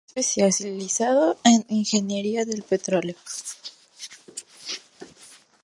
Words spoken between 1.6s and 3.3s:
ingeniería del petróleo.